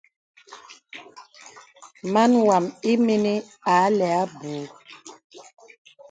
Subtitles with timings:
[2.13, 3.33] Màn wām ìmìnī
[3.73, 4.51] a lɛ abù.